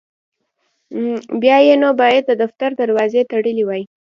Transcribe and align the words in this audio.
بیا 1.41 1.57
یې 1.67 1.75
نو 1.81 1.89
باید 2.01 2.23
د 2.27 2.31
دفتر 2.43 2.69
دروازې 2.81 3.21
تړلي 3.31 3.63
وای. 3.65 3.83